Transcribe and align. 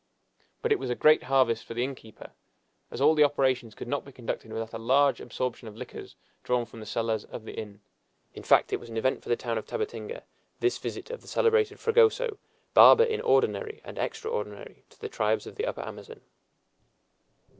But 0.63 0.71
it 0.71 0.79
was 0.79 0.89
a 0.89 0.95
great 0.95 1.21
harvest 1.25 1.63
for 1.63 1.75
the 1.75 1.83
innkeeper, 1.83 2.31
as 2.89 2.99
all 3.01 3.13
the 3.13 3.23
operations 3.23 3.75
could 3.75 3.87
not 3.87 4.03
be 4.03 4.11
conducted 4.11 4.51
without 4.51 4.73
a 4.73 4.79
large 4.79 5.21
absorption 5.21 5.67
of 5.67 5.77
liquors 5.77 6.15
drawn 6.43 6.65
from 6.65 6.79
the 6.79 6.87
cellars 6.87 7.23
of 7.25 7.45
the 7.45 7.53
inn. 7.53 7.81
In 8.33 8.41
fact, 8.41 8.73
it 8.73 8.79
was 8.79 8.89
an 8.89 8.97
event 8.97 9.21
for 9.21 9.29
the 9.29 9.35
town 9.35 9.59
of 9.59 9.67
Tabatinga, 9.67 10.23
this 10.59 10.79
visit 10.79 11.11
of 11.11 11.21
the 11.21 11.27
celebrated 11.27 11.79
Fragoso, 11.79 12.39
barber 12.73 13.03
in 13.03 13.21
ordinary 13.21 13.79
and 13.83 13.99
extraordinary 13.99 14.83
to 14.89 14.99
the 14.99 15.07
tribes 15.07 15.45
of 15.45 15.53
the 15.55 15.67
Upper 15.67 15.81
Amazon! 15.81 16.21